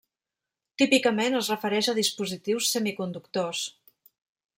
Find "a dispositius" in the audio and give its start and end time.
1.93-2.71